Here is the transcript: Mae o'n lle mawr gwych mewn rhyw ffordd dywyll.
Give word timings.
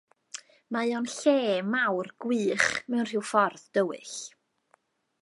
Mae 0.75 0.93
o'n 0.99 1.09
lle 1.15 1.35
mawr 1.75 2.11
gwych 2.27 2.67
mewn 2.95 3.09
rhyw 3.11 3.25
ffordd 3.33 3.71
dywyll. 3.79 4.21